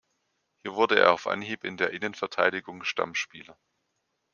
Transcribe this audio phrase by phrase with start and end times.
[0.63, 3.55] Hier wurde er auf Anhieb in der Innenverteidigung Stammspieler.